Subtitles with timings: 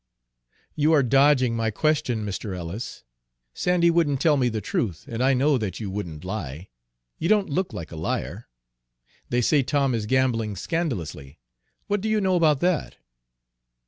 [0.75, 2.57] "You are dodging my question, Mr.
[2.57, 3.03] Ellis.
[3.53, 6.69] Sandy wouldn't tell me the truth, and I know that you wouldn't lie,
[7.19, 8.47] you don't look like a liar.
[9.29, 11.37] They say Tom is gambling scandalously.
[11.85, 12.95] What do you know about that?"